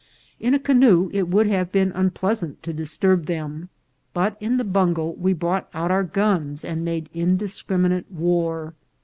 In 0.39 0.55
a 0.55 0.59
canoe 0.59 1.11
it 1.13 1.27
would 1.27 1.45
have 1.45 1.71
been 1.71 1.91
un 1.91 2.09
pleasant 2.09 2.63
to 2.63 2.73
disturb 2.73 3.27
them, 3.27 3.69
but 4.15 4.35
in 4.39 4.57
the 4.57 4.63
bungo 4.63 5.09
we 5.11 5.31
brought 5.31 5.69
out 5.75 5.91
our 5.91 6.03
guns 6.03 6.65
and 6.65 6.83
made 6.83 7.07
indiscriminate 7.13 8.09
war. 8.09 8.73